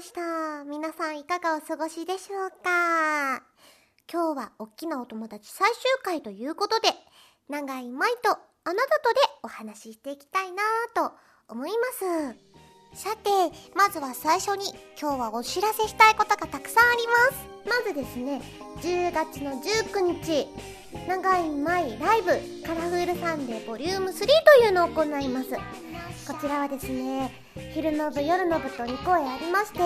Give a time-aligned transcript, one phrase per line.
[0.00, 0.64] ました。
[0.64, 3.42] 皆さんいかがお過ごしでしょうか？
[4.10, 6.88] 今日はおっきなお友達最終回ということで、
[7.50, 8.34] 長い舞とあ
[8.72, 10.62] なたとでお話ししていきたいな
[10.94, 11.12] と
[11.48, 12.32] 思いま
[12.94, 12.98] す。
[12.98, 13.28] さて、
[13.76, 17.68] まずは最初に今日はお知らせしたいことがたくさんあります。
[17.68, 18.40] まずですね、
[18.80, 20.48] 10月の19日、
[21.08, 24.26] 長い舞ライブカラフルサンデーボリューム3と
[24.64, 25.50] いうのを行います。
[26.26, 27.32] こちらはですね、
[27.74, 29.78] 昼の部夜の部と2公演ありまして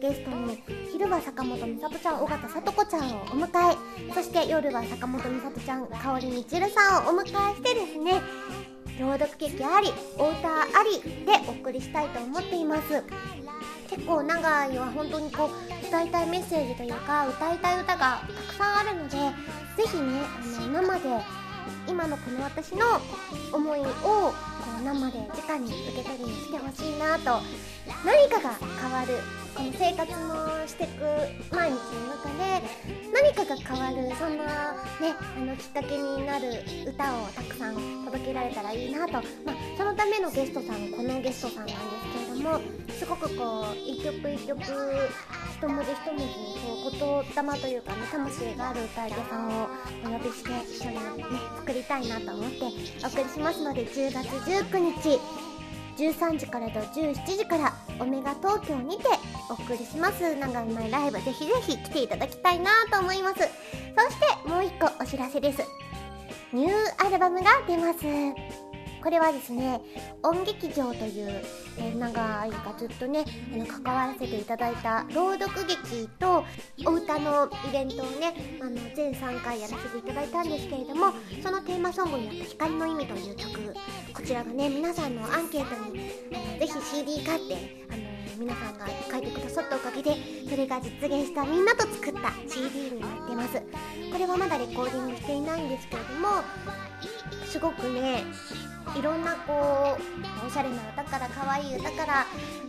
[0.00, 8.20] ゲストに昼は坂本美里ちゃん尾形里子ちゃんをお迎えそして夜は坂本美里ちゃん香織みちるさんをお迎えしてですね
[9.00, 13.02] 朗読劇ありお歌ありでお送りしたいと思っています。
[13.88, 21.08] 結構長いは本当にこう伝えたいメッセージというか歌いたい歌がたくさんあるのでぜひねあの生で
[21.86, 22.80] 今のこの私の
[23.52, 24.50] 思いをこう
[24.84, 27.40] 生で直に受け取りにしてほしいなと
[28.04, 29.18] 何かが変わる
[29.54, 32.62] この生活もしていく毎日の中で
[33.12, 39.22] 何かが変わるそんなねあのきっかけになる歌をたくさん届けられたらいいなと、まあ、
[39.76, 42.09] そのためのゲストさんこのゲストさんなんです
[42.40, 49.68] もすごくこう一曲一曲一文字一文字にこう言霊というかね魂がある歌い手さんを
[50.04, 51.24] お呼びして一緒にね
[51.58, 52.56] 作りたいなと思って
[53.04, 55.20] お送りしますので10月19日
[56.00, 59.04] 13時からと17時からオメガ東京にて
[59.50, 63.36] お送りします長い前ライブぜひぜひ来ていただきたいなと思います。
[63.36, 63.48] そし
[64.44, 65.62] てもう一個お知らせです。
[66.52, 68.69] ニューアルバムが出ます。
[69.02, 69.80] これはですね
[70.22, 71.42] 音劇場という、
[71.78, 73.24] えー、長いかずっとね
[73.54, 76.44] あの関わらせていただいた朗読劇と
[76.84, 81.12] お歌のイベントをねあの全3回やらせていただいたんですけれども
[81.42, 83.74] そのテーマソングになった「光の意味」という曲
[84.14, 86.00] こちらがね皆さんのアンケートに
[86.34, 90.16] あのぜひ CD 買ってあの皆さんが書いてくださったおかげで
[90.48, 93.62] それが実現したみんなと作った CD になってます。
[94.10, 96.42] これはまだレコーディングしていないんですけれども
[97.46, 98.24] すごくね
[98.96, 102.26] いろんなこうおしゃれな歌から可愛い歌から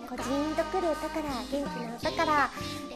[0.08, 2.50] こうジーンとくる歌から元気な歌から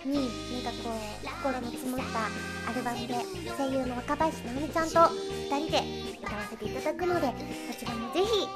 [0.05, 0.91] うんなんかこ
[1.23, 3.15] う心の詰まったアルバムで
[3.57, 5.83] 声優の若林直美ちゃんと2人で
[6.23, 7.33] 歌わせていただくのでこ
[7.77, 8.47] ちらもぜひ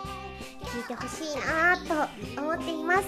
[0.72, 1.78] 聴いてほしいな
[2.36, 3.06] と思っています。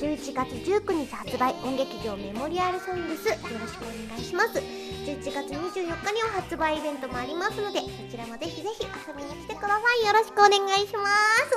[0.00, 4.79] 11月19日発売音劇場メモリアルソングスよろしくお願いします。
[5.00, 10.06] 11月24日には発売イベントもありますのでそちらもぜひぜひ遊びに来てください。
[10.06, 10.52] よろしくお願
[10.82, 11.08] いしま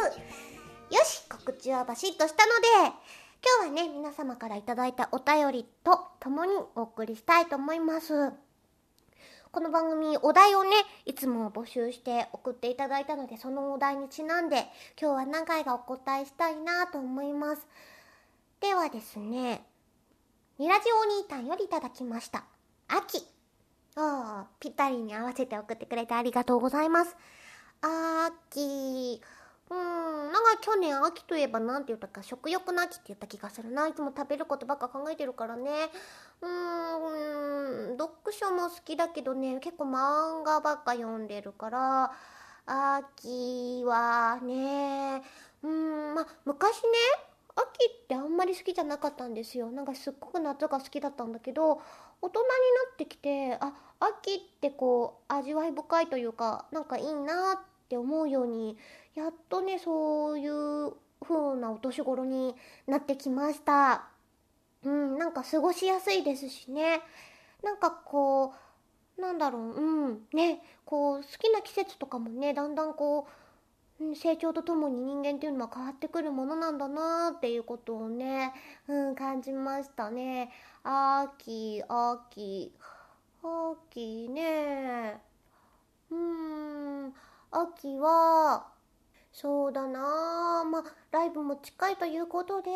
[0.10, 0.96] す。
[0.96, 2.54] よし告知はバシッとしたの
[2.90, 2.96] で
[3.62, 8.32] 今日はね皆様から頂いたお便りと共にお送りしたいと思います。
[9.52, 10.72] この番組お題をね
[11.06, 14.66] いつも募集して送っていただいたのでそのお題にちなんで
[15.00, 17.68] 今日は何回かお答えしたいなと思います。
[18.62, 19.66] ではですね
[20.58, 22.46] ニラジオ兄たんよりいただきました。
[22.88, 23.20] 秋
[23.96, 27.16] ああ、ぴったりに合わせて送ってくれてありがとうございます。
[27.82, 29.22] 秋、
[29.70, 33.88] うん、なんか去年秋といえば何て言ったか食欲の秋って言った気がするな。
[33.88, 35.72] いつも食べることばっか考えてるからね。
[36.42, 36.48] う
[37.94, 42.12] ん、読書も好きだけどね、結構漫画ばっか読んでるから、
[42.66, 45.22] 秋はね、
[45.62, 46.82] うん、まあ、昔ね、
[47.56, 49.72] 秋ってあんまり好きじゃなかったんですよ。
[49.72, 51.82] なんかすっごく夏が好きだったんだけど
[52.22, 57.60] 大人になってきてあ秋ってこう味わい深いというかなんかいいなっ
[57.90, 58.78] て思うように
[59.16, 62.56] やっとねそういう風なお年頃に
[62.88, 64.06] なってきました。
[64.84, 67.02] うんなんか過ごしやすいですしね。
[67.64, 68.54] なんかこ
[69.18, 73.43] うなんだろううんねこう好きな季節とかもねだんだんこう
[74.16, 78.54] 成長とともに人間っていうのは変わってくるものなんだなっていうことをね、
[78.88, 80.52] うん、感じましたね。
[80.84, 82.74] 秋、秋、
[83.42, 85.22] 秋ね。
[86.12, 87.14] うん、
[87.52, 88.68] 秋は、
[89.32, 92.70] そうだなまあ、ライブも近いということで、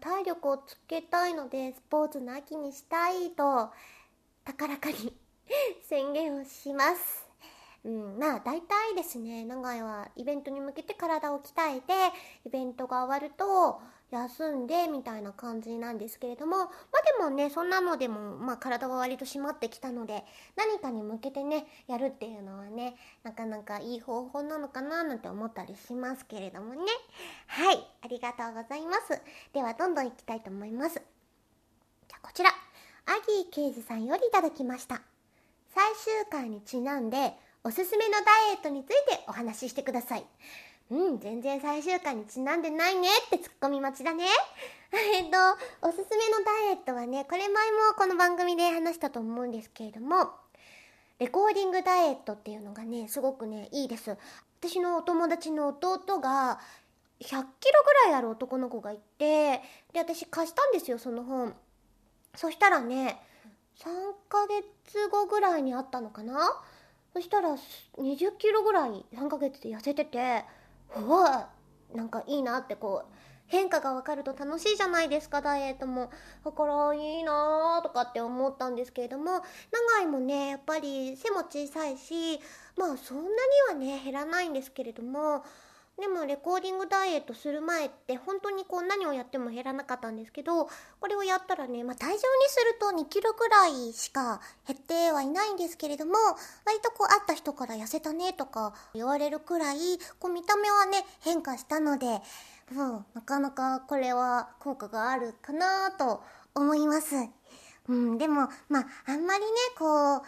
[0.00, 3.70] 体力をつけたいので、スポーツの秋にしたいと、
[4.44, 5.16] 高らかに
[5.82, 7.23] 宣言をします。
[7.84, 11.92] うん、まあ大体ですね長井はイベントに向けて体を鍛えて
[12.46, 16.68] イベントが終わると休んでみたいな感じなんですけれどもまあ
[17.18, 20.24] でもねそんなのでも、まあ、体は割と締まってきたので
[20.56, 26.80] 何かに向けてねやるっていうのはねなかなかいい方法なのかななんて思ったりしますけれどもね。
[27.46, 29.20] はいありがとうございます。
[29.52, 30.94] ではどんどんいきたいと思います。
[30.94, 32.50] じゃあこちら。
[33.06, 35.02] アギー刑事さんよりいただきました。
[35.74, 37.34] 最終回にちなんで
[37.66, 40.26] おすすめのダイエットについてお話ししてください。
[40.90, 44.26] うん、全然最終回にちなんでないねってツッコミ待ちだね。
[44.92, 45.38] えっと、
[45.80, 50.34] おすすめのダイエットはね、これ前もこの番組で話したと思うんですけれども、
[51.18, 54.14] レコーディングダイエットっていうのがね、すごくね、いいです。
[54.60, 56.60] 私のお友達の弟が、
[57.20, 59.62] 100キロぐらいある男の子がいて、
[59.94, 61.56] で、私貸したんですよ、その本。
[62.34, 63.22] そしたらね、
[63.78, 66.62] 3ヶ月後ぐらいにあったのかな
[67.14, 67.50] そしたら
[67.96, 70.44] 20キロぐらい3ヶ月で痩せてて
[70.96, 71.48] うわ
[71.94, 73.14] なんかいいなってこう
[73.46, 76.10] 変化が分かると楽しいじゃないですかダイエットも。
[76.44, 82.40] だからいいなとかって思ったんですけれども長井もねやっぱり背も小さいし
[82.76, 83.30] まあそんなに
[83.68, 85.44] はね減らないんですけれども
[86.00, 90.66] でもレコーディングダイエットする前って本当にこう何をやっても減らなかったんですけど
[90.98, 96.14] これをやったらね、まあ、体重にすると2キロぐらいしか減ってはいないんですけれども
[96.66, 99.76] 割とこう会った人から痩せたねとか言われるくらい
[100.18, 102.20] こう見た目はね変化したので、
[102.72, 106.22] うん、なかなかこれは効果があるかなと
[106.54, 107.14] 思います。
[107.86, 109.46] うん、でもまああんまりね
[109.78, 110.22] こう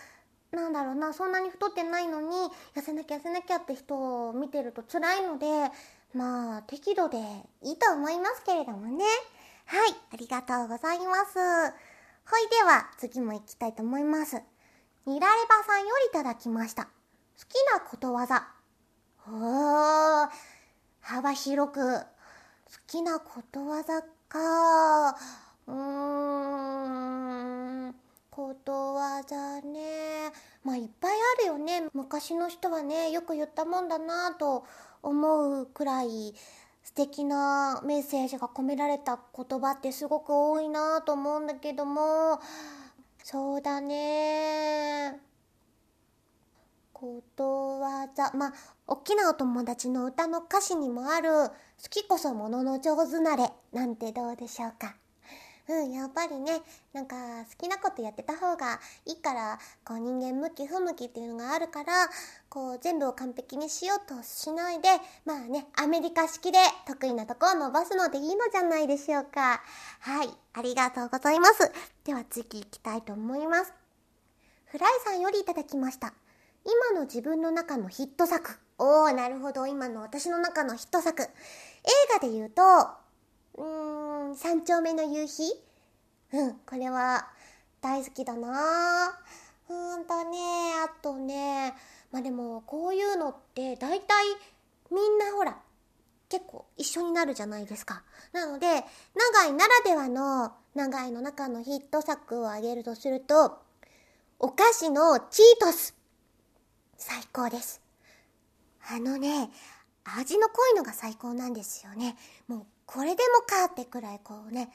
[0.53, 2.29] なんだろうなそんなに太ってないのに
[2.75, 5.47] 痩せなきゃ痩せなきゃって人を見てると辛いので
[6.15, 7.19] まあ適度で
[7.63, 9.05] いいと思いますけれどもね。
[9.67, 11.39] はいありがとうございます。
[12.29, 14.41] ほいでは次も行きたいと思います。
[15.07, 16.85] ニラレバさんよりいただきました。
[16.85, 16.91] 好
[17.49, 18.49] きなことわざ。
[19.29, 20.29] おー。
[21.01, 22.01] 幅広く。
[22.01, 22.07] 好
[22.87, 25.17] きなことわざか。
[25.67, 25.75] うー
[27.91, 28.06] ん。
[28.37, 30.31] ことわざね。
[30.63, 31.85] まあいっぱいあるよね。
[31.95, 34.67] 昔の人はねよく言ったもんだなと
[35.03, 36.35] 思うくらい
[36.85, 42.39] 素敵なメッセージが込められた言葉ってすごく多いなと思うんだけども。
[43.25, 45.19] そうだね。
[46.93, 48.33] ことわざ。
[48.35, 48.53] まあ
[48.87, 51.31] 大きなお友達の歌の歌詞にもある
[51.83, 54.95] 「好きこそものの上手なれ」なんてどうでしょうか。
[55.69, 62.09] うん、やっぱりね、なんか好きなことやってた方がいいから、こう人間向き不向きっていうのがあるから、
[62.49, 64.89] こう全部を完璧にしようとしないで、
[65.25, 69.61] まあね、アメリカ式で得意なとこを伸ばすのでいいのじゃないでしょうか。
[70.01, 71.73] はい、ありがとうございます。
[72.05, 73.73] では次行きたいと思います。
[74.67, 76.15] フライさんよりいただきました。
[76.65, 78.59] 今の自分の中のヒット作。
[78.79, 79.67] おー、なるほど。
[79.67, 81.23] 今の私の中のヒット作。
[81.23, 81.29] 映
[82.13, 82.63] 画で言うと、
[83.57, 85.53] うん、三丁目の夕日？
[86.33, 87.29] うん、これは
[87.81, 89.19] 大好きだな
[89.69, 90.39] うんとね、
[90.85, 91.75] あとね、
[92.13, 94.27] まあでもこういうのって大体
[94.91, 95.59] みんなほら、
[96.29, 98.03] 結構一緒になるじゃないですか。
[98.33, 98.67] なので、
[99.15, 103.59] 長井ならではの長井の中のヒット作を挙げるとすると、
[104.39, 105.95] お菓子のチートス。
[106.99, 107.81] 最高です。
[108.89, 109.51] あのね、
[110.05, 112.17] 味の濃いのが最高なんですよね。
[112.47, 114.71] もうこれでもかってくらいこうね、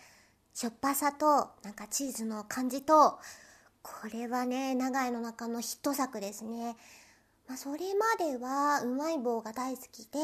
[0.53, 3.19] しょっぱさとなんかチーズの感じと、
[3.81, 6.75] これはね、長井の中のヒット作ですね。
[7.47, 10.19] まあ、それまではうまい棒が大好きで、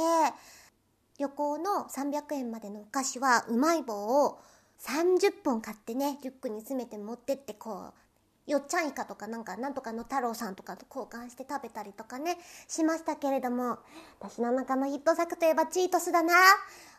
[1.18, 4.40] 旅行の300円までのお菓子はうまい棒を
[4.80, 12.38] 30本買ってね、リュックに詰めて持ってってこう、よっちゃんイカとかなんかなんとかの太郎さんとかと交換して食べたりとかね
[12.70, 13.78] しましたけれども
[14.22, 16.34] 私の中のヒット作といえばチートスだな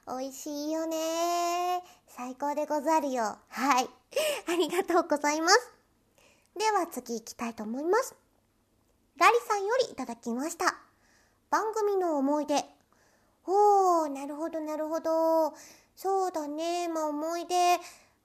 [0.08, 1.82] 美味しいよね。
[2.06, 3.36] 最高でござるよ。
[3.48, 3.90] はい。
[4.48, 5.70] ありがとうございます。
[6.56, 8.14] では次行きたいと思います。
[9.16, 10.76] ラリさんよりいただきました。
[11.50, 12.64] 番組の思い出。
[13.46, 15.54] おーなるほどなるほど。
[15.94, 16.88] そうだね。
[16.88, 17.78] まあ思い出。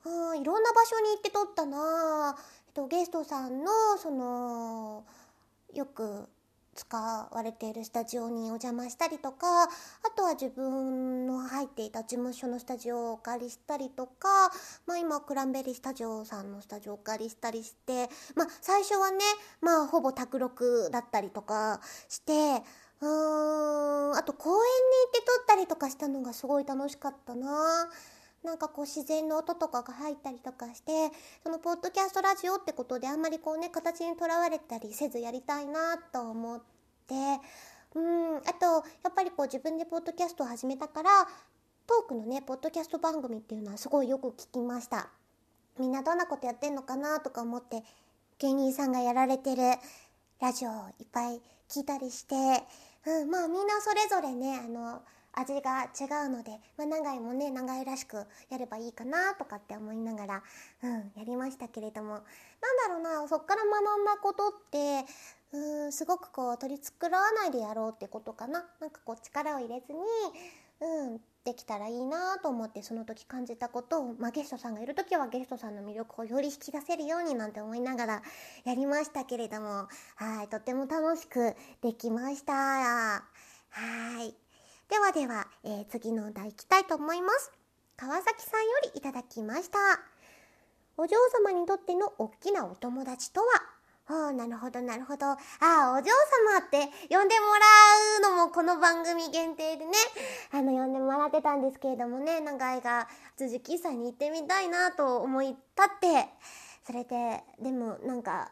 [0.05, 2.37] うんいろんな場所に行って撮ったな。
[2.73, 5.03] とゲストさんのその
[5.73, 6.29] よく
[6.75, 9.67] 使われているスタジオにお邪魔したりとかあ
[10.15, 14.27] とは自分の入っていた事務所のスタジオをお借りしたりとか、
[14.85, 19.19] まあ、今クランベリースタジオさんのスタジオをお借りしたりして、まあ、最初はね、
[19.61, 22.31] まあ、ほぼ卓録だったりとかして
[23.01, 27.89] うーんあと公園に行って撮ったりとかしたのがすごい楽しかったな。
[28.43, 31.11] なんかこう自然の音とかが入ったりとかして
[31.43, 36.61] そのポッドキャストラジオってことであんまりこうね形にとらわれたりせずやりたいなと思っ
[37.07, 37.15] て
[37.95, 41.09] うんあとやっぱりこう自分でポッドキャストを始めたから
[41.87, 45.09] トークのねポッドキャスト番組っていうのはすごいよく聞きました。
[45.79, 47.83] みんなどんなことやってんのかなとか思って
[48.39, 49.63] 芸人さんがやられてる
[50.39, 52.35] ラジオをいっぱい聞いたりして、
[53.07, 55.01] うん、まあみんなそれぞれねあの
[55.33, 60.43] 味が違うので、まあ、長井もね長井らしくやればいいかなとかって思いながら、
[60.83, 62.13] うん、やりましたけれども。
[62.13, 65.05] なんだろうなそっから学んだことって
[65.51, 68.65] うんすごくこう取り繕わないでやろうってことかな。
[68.79, 69.99] なんかこう力を入れずに、
[70.81, 78.21] うん、できたらいいなと思ってその時感じたことを、まあ、ゲストさんがいる時はゲストさんの魅力をより引き出せるようになんて思いながら
[78.63, 79.87] やりましたけれども。
[80.15, 82.53] はいとっても楽しくできました。
[82.53, 84.42] はい。
[84.93, 87.51] ではでは、えー、次のお題いきたいと思います。
[87.97, 89.79] 川崎さんよりいただきました。
[90.97, 93.47] お嬢様にとっての大きなお友達とは？
[94.05, 95.25] ああ、なるほど、なるほど。
[95.25, 96.11] ああ、お嬢
[96.51, 97.47] 様って呼んでも
[98.21, 99.93] らうのもこの番組限定でね、
[100.51, 105.57] あの、呼んでもらってたんですけれどもね、長井が辻喫茶に行ってみたいなと思い立
[105.87, 106.27] って、
[106.85, 108.51] それで、でもなんか、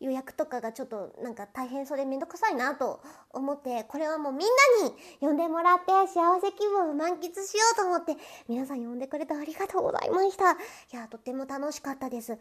[0.00, 3.00] 予約とかがちょっとなんか大変それめんどくさいなと
[3.30, 4.48] 思ってこれはもうみん
[4.82, 8.16] なに呼んでもらって幸せ気分を満喫しようと思って
[8.48, 10.52] 皆さん呼んでくれてありがとうございました。
[10.52, 10.56] い
[10.92, 12.38] やとっても楽しかったです。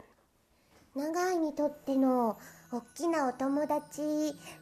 [0.95, 2.37] 長井にとっての
[2.71, 4.01] 大きなお友達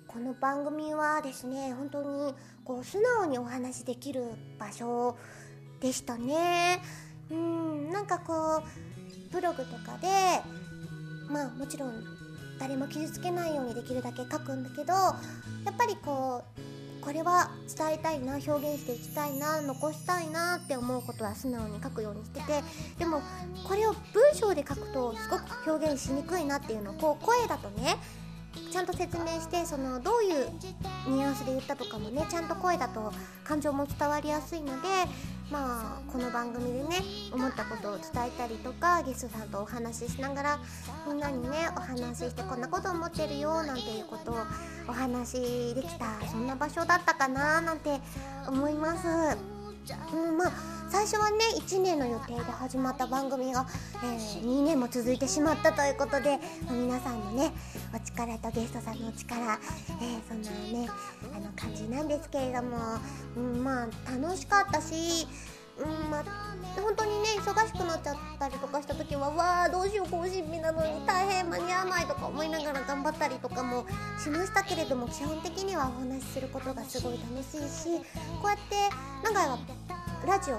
[0.07, 2.33] この番組はですね本当に
[2.63, 4.23] こう素直にお話できる
[4.59, 5.17] 場所
[5.81, 6.81] でしたね。
[7.29, 8.63] うんなんかこう
[9.31, 10.07] ブログとかで
[11.29, 12.14] まあもちろん
[12.59, 15.11] 誰も傷つけないようにできるだけ書くんだけどや
[15.71, 22.63] っぱりこうこれは伝えたいな表現していきたいな残したいなって思うことは素直に書くようにしてて
[22.97, 23.21] でも
[23.67, 27.97] これを文章で書くとすごく表現しにくいなっていうのをこう声だとね
[28.71, 30.49] ちゃんと説明してそのどういう
[31.07, 34.87] ニュアンスで言ったとかもねちゃんと声だと感情も伝わりやすいので
[35.51, 40.59] まあこの番組でね思ったことを伝えたりとかゲストさんとお話ししながら
[41.07, 44.37] みんなにねお話ししてこんなこと思ってるよなんていうことを
[44.87, 47.99] お話しできたそんな場所だったかななんて
[48.47, 49.07] 思います。
[50.13, 50.51] うんまあ、
[50.89, 53.65] 最初はね1年の予定で始まった番組が、
[54.03, 56.39] えー、2年も続いてしまったということで、
[56.69, 57.51] 皆さんのね
[57.93, 60.89] お力とゲストさんのお力、えー、そんなね
[61.35, 62.77] あの感じなんですけれども、
[63.35, 65.27] うん、まあ楽しかったし
[65.77, 66.23] うんまあ、
[66.81, 73.85] 本当にね忙しくなっちゃったりとかした時はわあどうしよう更新日なのに大変間に合わないとか思いながら頑張ったりとかも
[74.17, 77.99] しましたけれども基本的にはお話しすることがすごい楽しいし
[78.41, 78.75] こうやって
[79.23, 79.59] 長井は
[80.25, 80.55] ラジオ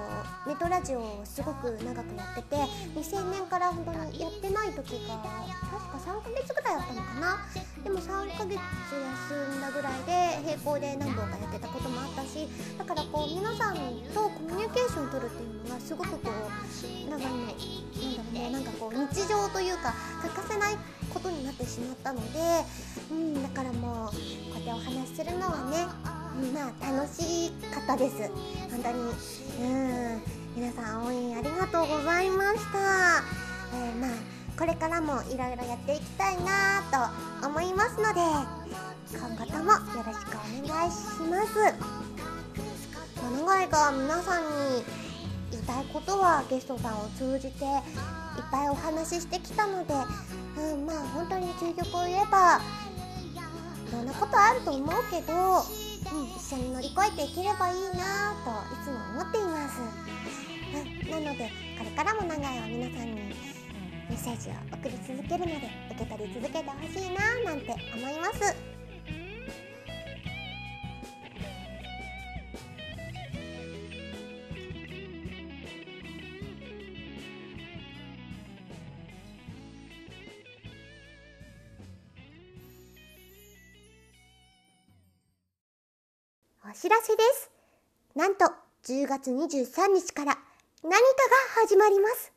[0.47, 2.55] ネットラジオをすごく長くやってて
[2.95, 7.37] 2000年から本当にやってない時が確か3ヶ月ぐらいあったのかな。
[7.83, 12.47] でも3ヶ月休んだぐらいで並行で何本かやってたこともあったし
[12.77, 13.75] だからこう皆さん
[14.13, 20.75] とコミュニケーションを取るっていうのがすごくこう長いのなんだろうねなんかこう日常というか欠かせない
[21.13, 22.39] ことになってしまったので、
[23.11, 24.16] うん、だからもう
[26.81, 28.15] 楽しかったです。
[28.71, 29.71] 本当に。
[29.71, 30.37] うん。
[30.57, 33.21] 皆さん応援ありがとうございました、
[33.75, 34.09] えー、まあ
[34.57, 36.81] これからもいろいろやっていきたいな
[37.41, 38.19] と思いますので
[39.15, 40.97] 今後ともよろしくお願いし
[41.29, 41.77] ます。
[43.21, 44.43] 物語が皆さん
[44.77, 44.83] に
[45.51, 47.81] 言いたいことはゲストさんを通じていっ
[48.51, 49.93] ぱいお話ししてきたので、
[50.57, 52.59] うん、まあ本当に究極を言えば
[53.89, 59.81] いろんなことあると思うけどうん、一緒に乗り越えていければいいなといつも思っています、
[61.05, 63.15] うん、なのでこれからも長いは皆さんに
[64.09, 68.76] メッセージを送り続けるので受け取り続けてほしいななんて思います。
[86.69, 87.49] お知らせです。
[88.13, 88.43] なんと、
[88.83, 90.37] 10月23日から
[90.83, 90.97] 何か
[91.61, 92.33] が始まります。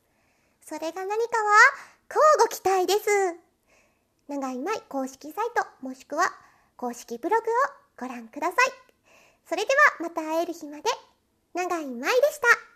[0.64, 1.50] それが何かは、
[2.08, 3.10] 乞うご期待です。
[4.28, 6.30] 長い舞公式サイト、もしくは
[6.76, 7.48] 公式ブログを
[7.98, 8.56] ご覧ください。
[9.48, 9.68] それで
[9.98, 10.84] はまた会える日まで、
[11.52, 12.69] 長い舞でした。